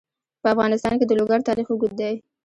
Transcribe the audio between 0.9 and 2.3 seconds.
کې د لوگر تاریخ اوږد دی.